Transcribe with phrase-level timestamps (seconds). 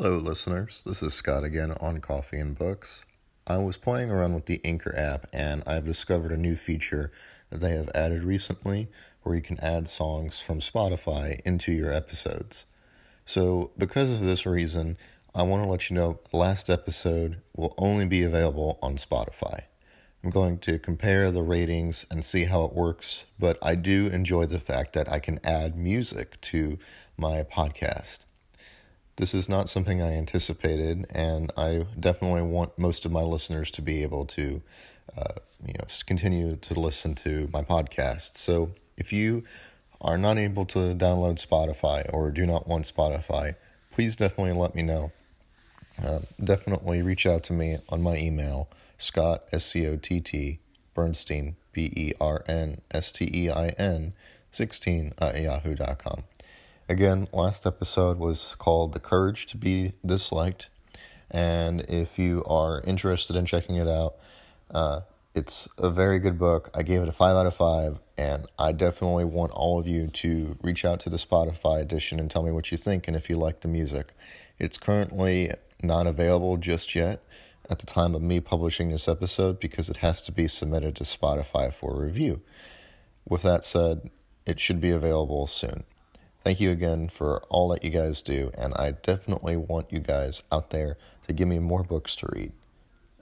[0.00, 0.84] Hello, listeners.
[0.86, 3.04] This is Scott again on Coffee and Books.
[3.48, 7.10] I was playing around with the Anchor app and I've discovered a new feature
[7.50, 8.86] that they have added recently
[9.24, 12.64] where you can add songs from Spotify into your episodes.
[13.24, 14.98] So, because of this reason,
[15.34, 19.62] I want to let you know the last episode will only be available on Spotify.
[20.22, 24.46] I'm going to compare the ratings and see how it works, but I do enjoy
[24.46, 26.78] the fact that I can add music to
[27.16, 28.26] my podcast.
[29.18, 33.82] This is not something I anticipated, and I definitely want most of my listeners to
[33.82, 34.62] be able to,
[35.16, 35.32] uh,
[35.66, 38.36] you know, continue to listen to my podcast.
[38.36, 39.42] So if you
[40.00, 43.56] are not able to download Spotify or do not want Spotify,
[43.90, 45.10] please definitely let me know.
[46.00, 50.60] Uh, definitely reach out to me on my email, Scott, S C O T T,
[50.94, 54.12] Bernstein, B E R N S T E I N,
[54.52, 56.22] 16 at yahoo.com.
[56.90, 60.70] Again, last episode was called The Courage to Be Disliked.
[61.30, 64.14] And if you are interested in checking it out,
[64.70, 65.00] uh,
[65.34, 66.70] it's a very good book.
[66.74, 70.06] I gave it a 5 out of 5, and I definitely want all of you
[70.06, 73.28] to reach out to the Spotify edition and tell me what you think and if
[73.28, 74.14] you like the music.
[74.58, 77.22] It's currently not available just yet
[77.68, 81.04] at the time of me publishing this episode because it has to be submitted to
[81.04, 82.40] Spotify for review.
[83.28, 84.08] With that said,
[84.46, 85.84] it should be available soon.
[86.42, 90.42] Thank you again for all that you guys do, and I definitely want you guys
[90.50, 92.52] out there to give me more books to read.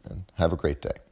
[0.08, 1.05] And have a great day.